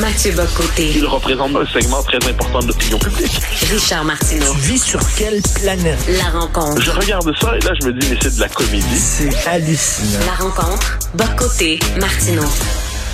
[0.00, 0.92] Mathieu Bocoté.
[0.94, 3.40] Il représente un segment très important de l'opinion publique.
[3.70, 4.52] Richard Martineau.
[4.52, 5.98] Tu vis sur quelle planète?
[6.08, 6.80] La rencontre.
[6.80, 8.96] Je regarde ça et là, je me dis, mais c'est de la comédie.
[8.96, 10.20] C'est hallucinant.
[10.26, 10.98] La rencontre.
[11.14, 11.80] Bocoté.
[12.00, 12.44] Martineau.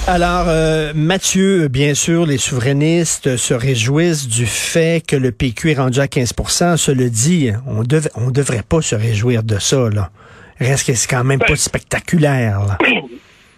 [0.06, 5.78] Alors, euh, Mathieu, bien sûr, les souverainistes se réjouissent du fait que le PQ est
[5.78, 10.10] rendu à 15% Cela dit, on dev on devrait pas se réjouir de ça, là.
[10.60, 12.78] Reste que c'est quand même pas spectaculaire, là.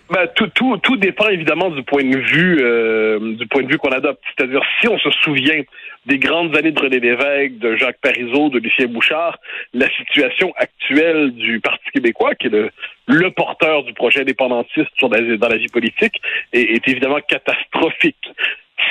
[0.09, 3.77] Ben, tout, tout, tout dépend évidemment du point de vue euh, du point de vue
[3.79, 4.23] qu'on adopte.
[4.37, 5.63] C'est-à-dire si on se souvient
[6.07, 9.39] des grandes années de René Lévesque, de Jacques Parizeau, de Lucien Bouchard,
[9.75, 12.71] la situation actuelle du Parti québécois, qui est le,
[13.09, 16.21] le porteur du projet indépendantiste sur la, dans la vie politique,
[16.53, 18.31] est, est évidemment catastrophique.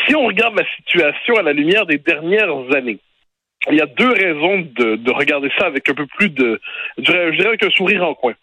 [0.05, 2.99] Si on regarde la situation à la lumière des dernières années,
[3.71, 6.59] il y a deux raisons de, de regarder ça avec un peu plus de,
[6.97, 8.33] je dirais avec un sourire en coin.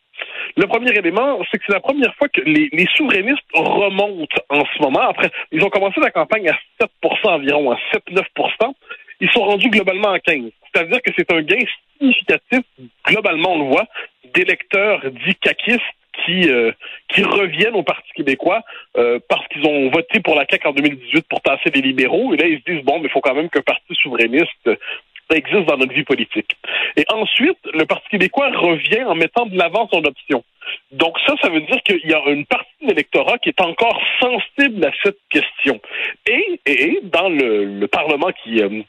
[0.56, 4.64] Le premier élément, c'est que c'est la première fois que les, les, souverainistes remontent en
[4.64, 5.00] ce moment.
[5.00, 8.74] Après, ils ont commencé la campagne à 7% environ, à 7-9%
[9.20, 11.64] Ils sont rendus globalement à 15 C'est-à-dire que c'est un gain
[11.98, 12.60] significatif,
[13.06, 13.86] globalement on le voit,
[14.34, 15.80] d'électeurs dits caquistes
[16.24, 16.72] qui euh,
[17.08, 18.62] qui reviennent au Parti québécois
[18.98, 22.34] euh, parce qu'ils ont voté pour la CAQ en 2018 pour tasser les libéraux.
[22.34, 24.68] Et là ils se disent bon mais il faut quand même qu'un parti souverainiste
[25.32, 26.56] existe dans notre vie politique.
[26.96, 30.44] Et ensuite, le Parti québécois revient en mettant de l'avant son option.
[30.92, 34.00] Donc ça, ça veut dire qu'il y a une partie de l'électorat qui est encore
[34.20, 35.80] sensible à cette question.
[36.26, 38.82] Et, dans le, le Parlement qui, euh,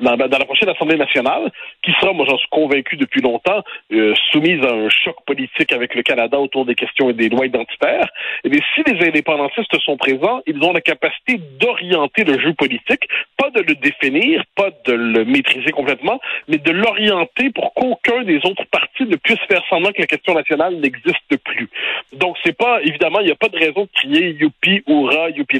[0.00, 1.50] dans, dans, la prochaine Assemblée nationale,
[1.82, 3.62] qui sera, moi j'en suis convaincu depuis longtemps,
[3.92, 7.46] euh, soumise à un choc politique avec le Canada autour des questions et des lois
[7.46, 8.08] identitaires,
[8.44, 13.08] eh bien, si les indépendantistes sont présents, ils ont la capacité d'orienter le jeu politique,
[13.36, 18.38] pas de le définir, pas de le maîtriser complètement, mais de l'orienter pour qu'aucun des
[18.38, 21.68] autres partis ne puisse faire semblant que la question nationale n'existe plus.
[22.12, 25.58] Donc c'est pas, évidemment, il n'y a pas de raison de crier youpi, hurrah, youpi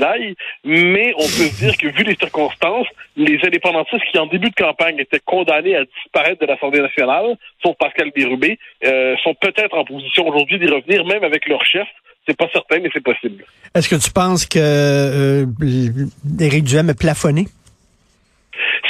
[0.64, 4.98] mais on peut dire que vu les circonstances, les indépendantistes qui en début de campagne
[4.98, 10.26] étaient condamnés à disparaître de l'Assemblée nationale, sauf Pascal Bérubé, euh, sont peut-être en position
[10.26, 11.86] aujourd'hui d'y revenir, même avec leur chef.
[12.28, 13.44] C'est pas certain, mais c'est possible.
[13.74, 15.46] Est-ce que tu penses que euh,
[16.40, 17.44] Éric Duhem est plafonné?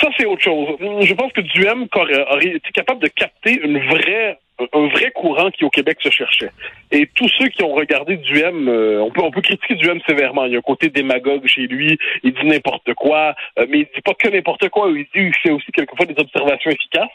[0.01, 0.77] Ça, c'est autre chose.
[0.81, 5.65] Je pense que Duhem aurait été capable de capter une vraie un vrai courant qui
[5.65, 6.51] au Québec se cherchait.
[6.91, 10.47] Et tous ceux qui ont regardé Duhem, euh, on peut on peut critiquer Duhem sévèrement.
[10.47, 11.99] Il y a un côté démagogue chez lui.
[12.23, 14.89] Il dit n'importe quoi, euh, mais il dit pas que n'importe quoi.
[14.91, 17.11] Il dit il fait aussi quelquefois des observations efficaces.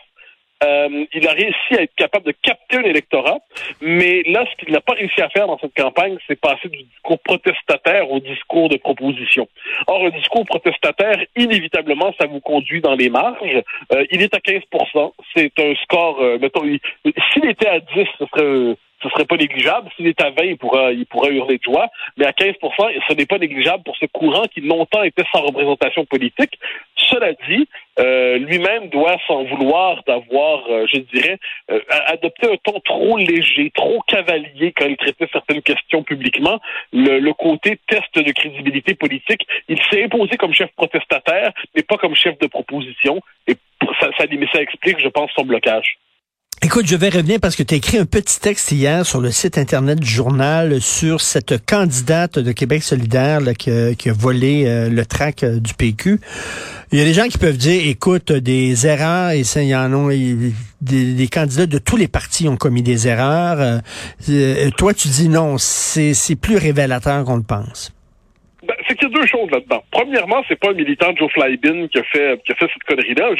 [0.64, 3.40] Euh, il a réussi à être capable de capter un électorat,
[3.82, 6.84] mais là, ce qu'il n'a pas réussi à faire dans cette campagne, c'est passer du
[6.84, 9.48] discours protestataire au discours de proposition.
[9.88, 13.64] Or, un discours protestataire, inévitablement, ça vous conduit dans les marges.
[13.94, 18.26] Euh, il est à 15% C'est un score, euh, mettons, s'il était à 10, ce
[18.26, 19.90] serait ce serait pas négligeable.
[19.96, 21.88] S'il est à 20, il pourra, il pourra hurler de joie.
[22.18, 26.06] Mais à 15% ce n'est pas négligeable pour ce courant qui longtemps était sans représentation
[26.06, 26.60] politique.
[26.96, 27.68] Cela dit,
[28.00, 31.38] euh, lui-même doit s'en vouloir d'avoir, euh, je dirais,
[31.70, 36.60] euh, adopté un ton trop léger, trop cavalier quand il traitait certaines questions publiquement.
[36.94, 41.98] Le, le côté test de crédibilité politique, il s'est imposé comme chef protestataire, mais pas
[41.98, 43.22] comme chef de proposition.
[43.48, 43.56] Et
[44.00, 45.98] ça, ça, ça explique, je pense, son blocage.
[46.64, 49.32] Écoute, je vais revenir parce que tu as écrit un petit texte hier sur le
[49.32, 55.04] site Internet du journal sur cette candidate de Québec solidaire qui, a, volé euh, le
[55.04, 56.20] trac euh, du PQ.
[56.92, 59.76] Il y a des gens qui peuvent dire, écoute, des erreurs, et ça, il y
[59.76, 60.14] en a,
[60.82, 63.82] des, candidats de tous les partis ont commis des erreurs.
[64.30, 67.92] Euh, toi, tu dis non, c'est plus révélateur qu'on le pense.
[68.68, 69.84] Ben, c'est qu'il y a deux choses là-dedans.
[69.90, 73.32] Premièrement, c'est pas un militant Joe Flybin qui a fait qui a fait cette connerie-là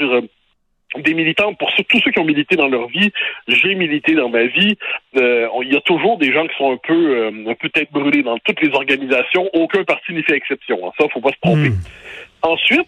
[0.98, 3.12] des militants, pour tous ceux qui ont milité dans leur vie,
[3.48, 4.78] j'ai milité dans ma vie.
[5.16, 7.92] Euh, il y a toujours des gens qui sont un peu, euh, un peu tête
[7.92, 9.50] brûlée dans toutes les organisations.
[9.54, 10.86] Aucun parti n'y fait exception.
[10.86, 10.92] Hein.
[11.00, 11.70] Ça, faut pas se tromper.
[11.70, 11.80] Hmm.
[12.44, 12.88] Ensuite,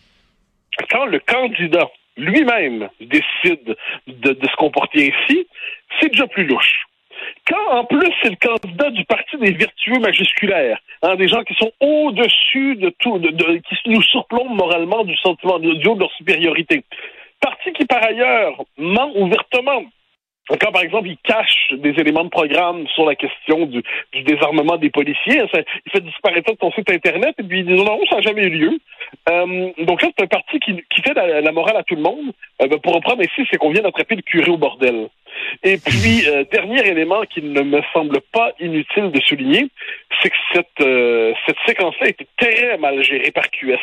[0.90, 3.75] quand le candidat lui-même décide
[4.08, 5.47] de, de se comporter ainsi,
[6.00, 6.86] c'est déjà plus louche.
[7.47, 11.54] Quand en plus c'est le candidat du parti des vertueux majusculaires, hein, des gens qui
[11.56, 16.12] sont au-dessus de tout, de, qui nous surplombent moralement du sentiment du haut de leur
[16.13, 16.83] supériorité
[17.53, 19.83] parti qui, par ailleurs, ment ouvertement.
[20.50, 23.81] Quand, par exemple, il cache des éléments de programme sur la question du,
[24.25, 28.17] désarmement des policiers, il fait disparaître son site Internet et puis il dit non, ça
[28.17, 28.79] n'a jamais eu lieu.
[29.29, 32.33] Euh, donc là, c'est un parti qui, fait la, morale à tout le monde.
[32.61, 35.07] Euh, ben, pour reprendre ici, c'est qu'on vient d'attraper le curé au bordel.
[35.63, 39.69] Et puis, euh, dernier élément qui ne me semble pas inutile de souligner,
[40.21, 43.79] c'est que cette, cette séquence-là été très mal gérée par QS.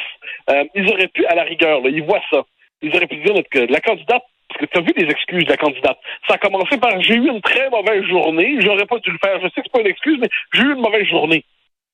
[0.75, 2.44] ils auraient pu, à la rigueur, ils voient ça
[2.82, 5.50] ils auraient pu dire que la candidate, parce que tu as vu les excuses de
[5.50, 5.99] la candidate,
[6.29, 9.41] ça a commencé par j'ai eu une très mauvaise journée, j'aurais pas dû le faire.
[9.41, 11.44] Je sais que c'est pas une excuse, mais j'ai eu une mauvaise journée.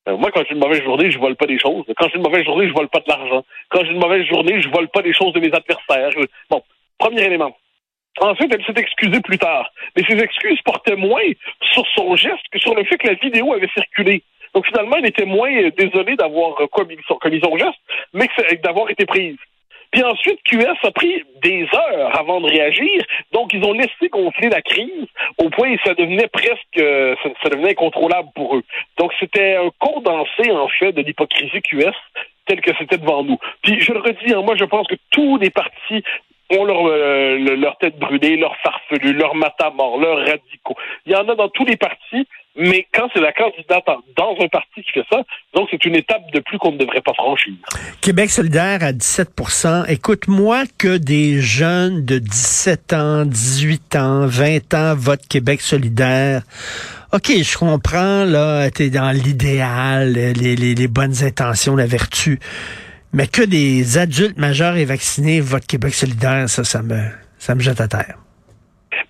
[0.07, 1.85] Euh, moi, quand j'ai une mauvaise journée, je vole pas des choses.
[1.97, 3.43] Quand j'ai une mauvaise journée, je vole pas de l'argent.
[3.69, 6.09] Quand j'ai une mauvaise journée, je vole pas des choses de mes adversaires.
[6.49, 6.63] Bon,
[6.97, 7.55] premier élément.
[8.19, 9.69] Ensuite, elle s'est excusée plus tard.
[9.95, 11.21] Mais ses excuses portaient moins
[11.73, 14.23] sur son geste que sur le fait que la vidéo avait circulé.
[14.53, 17.77] Donc finalement, elle était moins euh, désolée d'avoir euh, commis son geste,
[18.13, 18.27] mais
[18.63, 19.37] d'avoir été prise.
[19.97, 24.47] Puis ensuite, QS a pris des heures avant de réagir, donc ils ont laissé gonfler
[24.47, 25.07] la crise
[25.39, 28.63] au point où ça devenait presque, euh, ça, devenait incontrôlable pour eux.
[28.99, 31.95] Donc c'était un condensé en fait de l'hypocrisie QS
[32.45, 33.39] tel que c'était devant nous.
[33.63, 36.03] Puis je le redis, hein, moi je pense que tous les partis
[36.51, 40.77] ont leur, euh, leur tête brûlée, leur farfelu, leur matamor, leurs radicaux.
[41.07, 43.83] Il y en a dans tous les partis, mais quand c'est la candidate
[44.15, 45.23] dans un parti qui fait ça,
[45.57, 47.51] donc c'est une étape de plus qu'on ne devrait pas franchir.
[47.99, 54.73] Québec solidaire à 17% Écoute, moi que des jeunes de 17 ans, 18 ans, 20
[54.75, 56.43] ans votent Québec solidaire,
[57.11, 62.37] OK, je comprends, là, t'es dans l'idéal, les bonnes intentions, la vertu.
[63.11, 66.99] Mais que des adultes majeurs et vaccinés votent Québec solidaire, ça, ça me,
[67.39, 68.19] ça me jette à terre.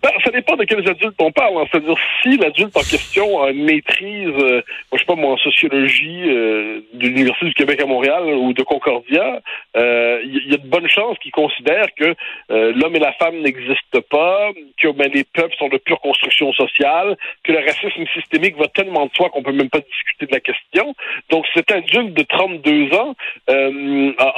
[0.04, 1.58] Ben, ça dépend de quels adultes on parle.
[1.58, 1.66] Hein.
[1.72, 4.62] C'est-à-dire, si l'adulte en question a une maîtrise, euh,
[4.92, 8.54] moi, je sais pas, moi, en sociologie euh, de l'Université du Québec à Montréal ou
[8.54, 9.42] de Concordia,
[9.76, 12.14] euh, il y, a de bonnes chances qu'il considère que
[12.50, 17.18] l'homme et la femme n'existent pas, que ben, les peuples sont de pure construction sociale,
[17.44, 20.40] que le racisme systémique va tellement de soi qu'on peut même pas discuter de la
[20.40, 20.94] question.
[21.32, 23.16] Donc, cet adulte de 32 ans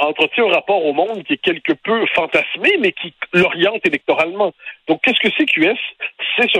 [0.00, 4.52] entretient un rapport au monde qui est quelque peu fantasmé, mais qui l'oriente électoralement.
[4.88, 5.78] Donc, qu'est-ce que c'est QS?
[6.36, 6.58] C'est ce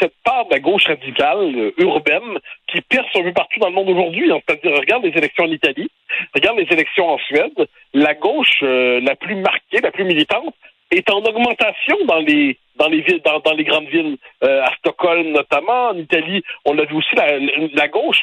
[0.00, 3.74] cette part de la gauche radicale euh, urbaine qui perce un peu partout dans le
[3.74, 4.30] monde aujourd'hui.
[4.30, 4.40] Hein.
[4.46, 5.90] C'est-à-dire, regarde les élections en Italie,
[6.34, 7.66] regarde les élections en Suède.
[7.94, 10.54] La gauche euh, la plus marquée, la plus militante,
[10.90, 12.58] est en augmentation dans les
[13.64, 16.42] grandes villes, euh, à Stockholm notamment, en Italie.
[16.64, 18.22] On l'a vu aussi, la, la gauche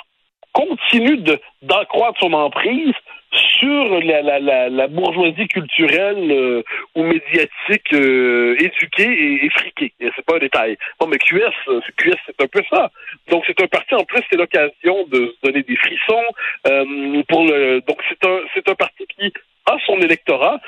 [0.54, 1.24] continue
[1.62, 2.94] d'accroître son emprise
[3.32, 6.64] sur la, la, la, la bourgeoisie culturelle euh,
[6.96, 9.94] ou médiatique euh, éduquée et, et friquée.
[10.00, 10.78] C'est pas un détail.
[11.00, 12.92] Bon, mais QS, euh, QS, c'est un peu ça.
[13.30, 16.26] Donc c'est un parti en plus, c'est l'occasion de se donner des frissons.
[16.68, 19.32] Euh, pour le, donc c'est un, c'est un parti qui
[19.66, 20.60] a son électorat.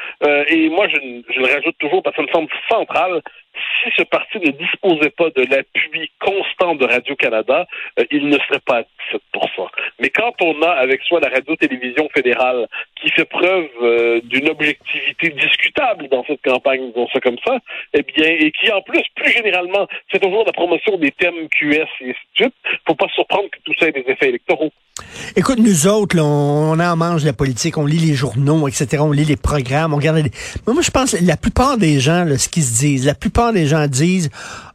[0.47, 0.97] et moi, je,
[1.33, 3.21] je le rajoute toujours parce que ça me semble central
[3.83, 7.67] si ce parti ne disposait pas de l'appui constant de Radio-Canada,
[7.99, 8.89] euh, il ne serait pas à 17
[9.99, 12.67] Mais quand on a avec soi la radio-télévision fédérale
[12.99, 17.57] qui fait preuve euh, d'une objectivité discutable dans cette campagne, disons ça comme ça,
[17.93, 21.75] eh bien, et qui en plus, plus généralement, fait toujours la promotion des thèmes QS
[21.75, 22.55] et ainsi de suite,
[22.87, 24.71] faut pas surprendre que tout ça ait des effets électoraux.
[25.35, 29.25] Écoute, nous autres, on, en mange la politique, on lit les journaux, etc., on lit
[29.25, 30.31] les programmes, on regarde les...
[30.67, 33.87] moi, je pense, la plupart des gens, ce qu'ils se disent, la plupart des gens
[33.87, 34.29] disent,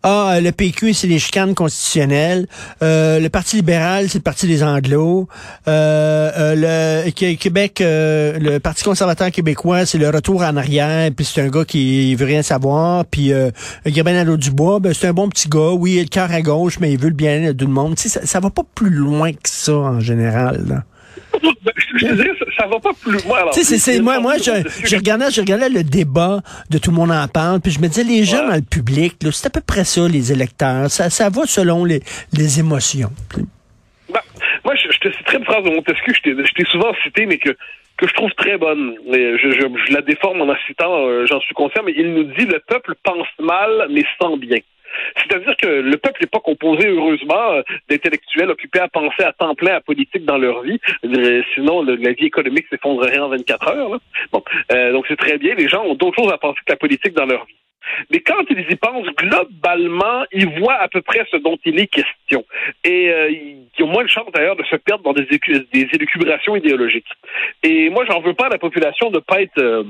[0.08, 2.46] ah, le PQ, c'est les chicanes constitutionnelles,
[2.80, 5.26] euh, le Parti libéral, c'est le Parti des Anglos,
[5.66, 11.24] euh, euh le Québec, euh, le Parti conservateur québécois, c'est le retour en arrière, puis
[11.24, 13.50] c'est un gars qui veut rien savoir, puis euh,
[13.84, 16.78] Gabriel Dubois, ben, c'est un bon petit gars, oui, il a le cœur à gauche,
[16.78, 17.96] mais il veut le bien de tout le monde.
[17.96, 20.66] Tu sais, ça, ça va pas plus loin que ça, en général.
[20.68, 20.84] Là.
[21.96, 23.50] Je te ça va pas plus loin.
[23.52, 24.50] C'est, moi, moi, je,
[24.84, 26.40] je, regardais, je regardais le débat
[26.70, 29.14] de tout le monde en parle, puis je me disais, les gens dans le public,
[29.32, 30.90] c'est à peu près ça, les électeurs.
[30.90, 32.00] Ça, ça va selon les,
[32.32, 33.10] les émotions.
[34.12, 34.20] Ben,
[34.64, 37.56] moi, je, te citerai une phrase de Montesquieu, je t'ai souvent cité, mais que
[37.97, 38.94] que je trouve très bonne.
[39.09, 42.25] Mais je, je, la déforme en la citant, euh, j'en suis conscient, mais il nous
[42.25, 44.59] dit le peuple pense mal, mais sent bien.
[45.16, 49.54] C'est-à-dire que le peuple n'est pas composé, heureusement, euh, d'intellectuels occupés à penser à temps
[49.54, 50.78] plein à politique dans leur vie.
[51.54, 54.00] Sinon, la vie économique s'effondrerait en 24 heures.
[54.32, 54.42] Bon,
[54.73, 55.54] euh, donc c'est très bien.
[55.54, 57.54] Les gens ont d'autres choses à penser que la politique dans leur vie.
[58.11, 61.87] Mais quand ils y pensent, globalement, ils voient à peu près ce dont il est
[61.87, 62.44] question.
[62.85, 66.56] Et euh, ils ont moins de chance d'ailleurs de se perdre dans des, des élucubrations
[66.56, 67.06] idéologiques.
[67.62, 69.85] Et moi, j'en veux pas à la population de pas être euh,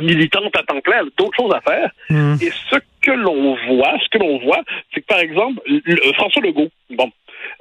[0.00, 1.90] militante à temps plein, d'autres choses à faire.
[2.08, 2.34] Mmh.
[2.42, 5.60] Et ce que l'on voit, ce que l'on voit, c'est que par exemple,
[6.14, 7.10] François Legault, bon,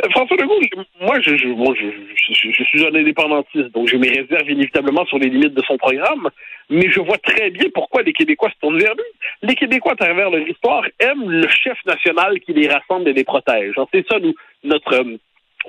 [0.03, 0.59] euh, François Legault,
[1.01, 5.29] moi, je, je, je, je, suis un indépendantiste, donc j'ai mes réserves inévitablement sur les
[5.29, 6.29] limites de son programme,
[6.69, 9.03] mais je vois très bien pourquoi les Québécois se tournent vers lui.
[9.41, 13.23] Les Québécois, à travers leur histoire, aiment le chef national qui les rassemble et les
[13.23, 13.75] protège.
[13.93, 14.17] C'est ça,
[14.63, 15.03] notre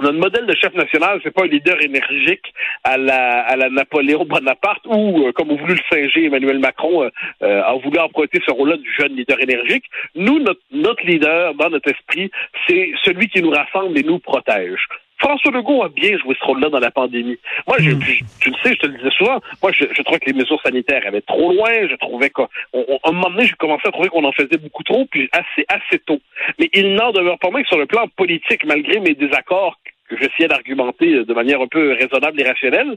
[0.00, 2.52] euh, notre modèle de chef national, c'est pas un leader énergique
[2.84, 7.04] à la, à la Napoléon Bonaparte ou, euh, comme a voulu le singer Emmanuel Macron,
[7.04, 7.10] euh,
[7.42, 9.84] euh, a voulu emprunter ce rôle-là du jeune leader énergique.
[10.14, 12.30] Nous, notre, notre leader, dans notre esprit,
[12.66, 14.80] c'est celui qui nous rassemble et nous protège.
[15.18, 17.38] François Legault a bien joué ce rôle-là dans la pandémie.
[17.66, 18.00] Moi, je, hmm.
[18.40, 20.60] tu le sais, je te le disais souvent, moi, je, je trouvais que les mesures
[20.62, 21.70] sanitaires allaient trop loin.
[21.88, 25.04] Je trouvais qu'à un moment donné, j'ai commencé à trouver qu'on en faisait beaucoup trop,
[25.10, 26.20] puis assez, assez tôt.
[26.58, 29.76] Mais il n'en demeure pas moins que sur le plan politique, malgré mes désaccords
[30.10, 32.96] que j'essayais d'argumenter de manière un peu raisonnable et rationnelle,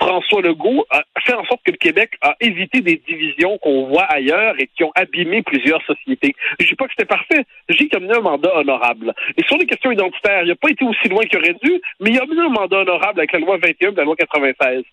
[0.00, 4.04] François Legault a fait en sorte que le Québec a évité des divisions qu'on voit
[4.04, 6.34] ailleurs et qui ont abîmé plusieurs sociétés.
[6.58, 9.12] Je dis pas que c'était parfait, je dis qu'il a mené un mandat honorable.
[9.36, 12.10] Et sur les questions identitaires, il n'a pas été aussi loin qu'il aurait dû, mais
[12.10, 14.84] il a mené un mandat honorable avec la loi 21 et la loi 96.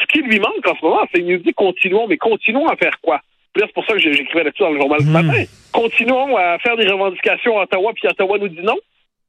[0.00, 2.76] Ce qui lui manque en ce moment, c'est qu'il nous dit continuons, mais continuons à
[2.76, 3.20] faire quoi?
[3.54, 5.12] c'est pour ça que j'écrivais là-dessus dans le journal ce hmm.
[5.12, 5.44] matin.
[5.72, 8.76] Continuons à faire des revendications à Ottawa, puis Ottawa nous dit non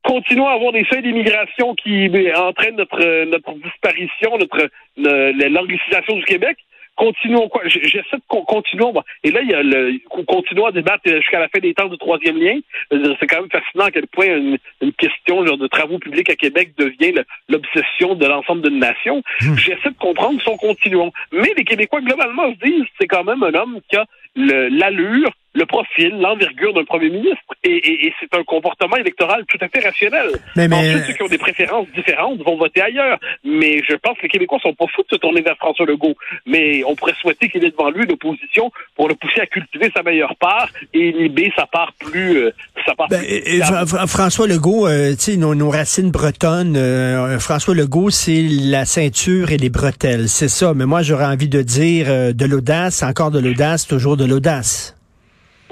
[0.03, 6.57] continuons à avoir des seuils d'immigration qui entraînent notre notre disparition, notre l'anglicisation du Québec.
[6.95, 7.63] Continuons quoi?
[7.65, 8.85] J'essaie de continuer.
[9.23, 11.97] Et là, il y a le continuons à débattre jusqu'à la fin des temps du
[11.97, 12.59] troisième lien.
[12.91, 16.73] C'est quand même fascinant à quel point une, question genre, de travaux publics à Québec
[16.77, 17.13] devient
[17.49, 19.23] l'obsession de l'ensemble d'une nation.
[19.41, 19.55] Hmm.
[19.55, 21.11] J'essaie de comprendre son continuons.
[21.31, 24.05] Mais les Québécois globalement se disent c'est quand même un homme qui a
[24.35, 27.53] l'allure le profil, l'envergure d'un premier ministre.
[27.63, 30.31] Et, c'est un comportement électoral tout à fait rationnel.
[30.55, 33.19] Mais, Ensuite, ceux qui ont des préférences différentes vont voter ailleurs.
[33.43, 36.15] Mais je pense que les Québécois sont pas fous de se tourner vers François Legault.
[36.45, 40.01] Mais on pourrait souhaiter qu'il ait devant lui l'opposition pour le pousser à cultiver sa
[40.01, 42.37] meilleure part et inhiber sa part plus...
[42.37, 42.51] Euh,
[42.95, 43.61] part ben, et,
[44.07, 49.57] François Legault, euh, tu sais, nos, racines bretonnes, euh, François Legault, c'est la ceinture et
[49.57, 50.27] les bretelles.
[50.27, 50.73] C'est ça.
[50.73, 54.95] Mais moi, j'aurais envie de dire de l'audace, encore de l'audace, toujours de l'audace.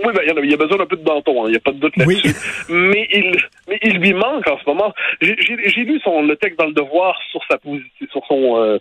[0.04, 1.72] Oui, ben, il, y a, besoin d'un peu de Danton, hein, il n'y a pas
[1.72, 2.36] de doute là-dessus.
[2.70, 3.38] Mais, il,
[3.68, 4.94] mais il lui manque en ce moment.
[5.22, 8.80] J'ai lu son, le texte dans le devoir sur sa position, sur son, euh,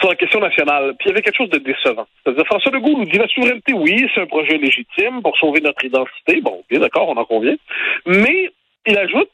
[0.00, 0.94] sur la question nationale.
[0.98, 2.06] Puis il y avait quelque chose de décevant.
[2.24, 5.84] C'est-à-dire, François Legault nous dit la souveraineté, oui, c'est un projet légitime pour sauver notre
[5.84, 6.40] identité.
[6.40, 7.56] Bon, bien d'accord, on en convient.
[8.06, 8.50] Mais
[8.86, 9.30] il ajoute,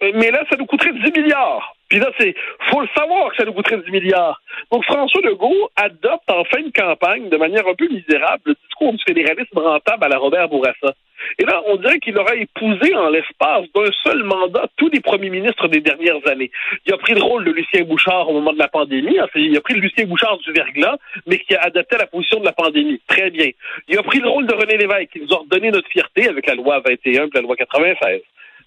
[0.00, 1.75] mais là, ça nous coûterait 10 milliards.
[1.88, 2.34] Puis là, c'est
[2.70, 4.40] faut le savoir que ça nous coûterait 10 milliards.
[4.72, 8.92] Donc François Legault adopte en fin de campagne, de manière un peu misérable, le discours
[8.92, 10.94] du fédéralisme rentable à la Robert Bourassa.
[11.38, 15.30] Et là, on dirait qu'il aura épousé en l'espace d'un seul mandat tous les premiers
[15.30, 16.50] ministres des dernières années.
[16.86, 19.16] Il a pris le rôle de Lucien Bouchard au moment de la pandémie.
[19.34, 22.44] il a pris le Lucien Bouchard du verglas, mais qui a adapté la position de
[22.44, 23.00] la pandémie.
[23.06, 23.50] Très bien.
[23.88, 26.46] Il a pris le rôle de René Lévesque, qui nous a redonné notre fierté avec
[26.46, 28.20] la loi 21 et la loi 96.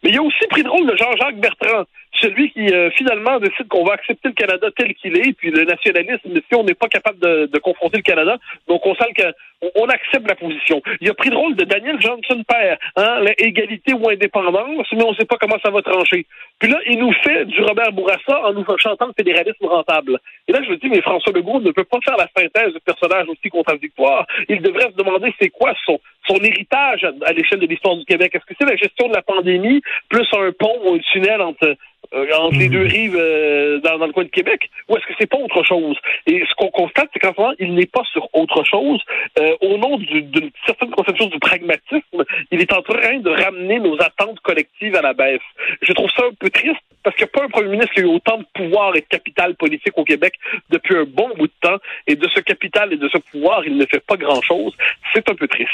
[0.03, 3.67] Mais il a aussi pris le rôle de Jean-Jacques Bertrand, celui qui euh, finalement décide
[3.67, 6.87] qu'on va accepter le Canada tel qu'il est, puis le nationalisme, si on n'est pas
[6.87, 8.37] capable de, de, confronter le Canada,
[8.67, 10.81] donc on sent qu'on on accepte la position.
[11.01, 15.11] Il a pris le rôle de Daniel Johnson père, hein, l'égalité ou indépendance, mais on
[15.11, 16.25] ne sait pas comment ça va trancher.
[16.59, 20.19] Puis là, il nous fait du Robert Bourassa en nous chantant le fédéralisme rentable.
[20.47, 22.79] Et là, je me dis, mais François Legault ne peut pas faire la synthèse de
[22.79, 24.25] personnage aussi contradictoire.
[24.47, 28.33] Il devrait se demander c'est quoi son, son héritage à, l'échelle de l'histoire du Québec.
[28.33, 31.75] Est-ce que c'est la gestion de la pandémie plus un pont ou un tunnel entre
[32.13, 35.29] euh, entre les deux rives euh, dans, le coin de Québec, ou est-ce que c'est
[35.29, 35.95] pas autre chose?
[36.25, 38.99] Et ce qu'on constate, c'est qu'en ce moment, il n'est pas sur autre chose.
[39.37, 43.95] Euh, au nom d'une certaine conception du pragmatisme, il est en train de ramener nos
[44.01, 45.39] attentes collectives à la baisse.
[45.81, 48.01] Je trouve ça un peu triste parce qu'il n'y a pas un premier ministre qui
[48.01, 50.33] a eu autant de pouvoir et de capital politique au Québec
[50.69, 51.77] depuis un bon bout de temps.
[52.07, 54.73] Et de ce capital et de ce pouvoir, il ne fait pas grand-chose.
[55.13, 55.69] C'est un peu triste.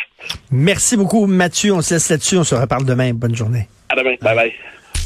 [0.51, 1.73] Merci beaucoup, Mathieu.
[1.73, 2.37] On se laisse là-dessus.
[2.37, 3.13] On se reparle demain.
[3.13, 3.67] Bonne journée.
[3.89, 4.15] À demain.
[4.21, 4.53] Bye bye.